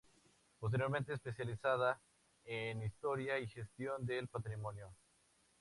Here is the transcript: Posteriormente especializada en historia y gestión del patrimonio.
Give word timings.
Posteriormente 0.59 1.13
especializada 1.13 2.01
en 2.45 2.81
historia 2.81 3.37
y 3.37 3.45
gestión 3.45 4.03
del 4.03 4.27
patrimonio. 4.29 4.89